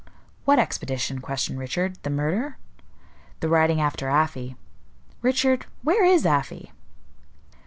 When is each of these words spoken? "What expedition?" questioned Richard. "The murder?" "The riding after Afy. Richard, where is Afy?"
"What 0.45 0.57
expedition?" 0.57 1.19
questioned 1.21 1.59
Richard. 1.59 2.01
"The 2.01 2.09
murder?" 2.09 2.57
"The 3.39 3.49
riding 3.49 3.79
after 3.79 4.09
Afy. 4.09 4.55
Richard, 5.21 5.67
where 5.83 6.03
is 6.03 6.25
Afy?" 6.25 6.71